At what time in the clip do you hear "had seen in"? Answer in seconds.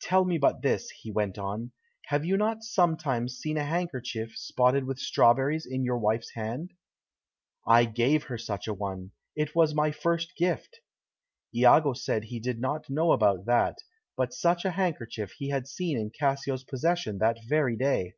15.50-16.08